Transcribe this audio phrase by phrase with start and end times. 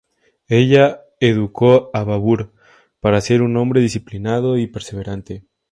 [0.47, 2.51] Ella educó a Babur
[3.01, 5.43] para ser un hombre disciplinado y perseverante.